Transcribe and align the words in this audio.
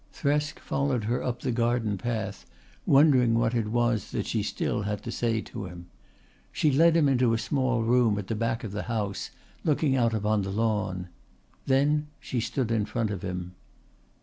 Thresk 0.11 0.57
followed 0.57 1.03
her 1.03 1.21
up 1.21 1.41
the 1.41 1.51
garden 1.51 1.95
path, 1.95 2.43
wondering 2.87 3.35
what 3.37 3.53
it 3.53 3.67
was 3.67 4.09
that 4.09 4.25
she 4.25 4.39
had 4.39 4.47
still 4.47 4.83
to 4.83 5.11
say 5.11 5.41
to 5.41 5.65
him. 5.67 5.89
She 6.51 6.71
led 6.71 6.97
him 6.97 7.07
into 7.07 7.33
a 7.33 7.37
small 7.37 7.83
room 7.83 8.17
at 8.17 8.25
the 8.25 8.33
back 8.33 8.63
of 8.63 8.71
the 8.71 8.81
house, 8.89 9.29
looking 9.63 9.95
out 9.95 10.15
upon 10.15 10.41
the 10.41 10.49
lawn. 10.49 11.09
Then 11.67 12.07
she 12.19 12.39
stood 12.39 12.71
in 12.71 12.85
front 12.85 13.11
of 13.11 13.21
him. 13.21 13.53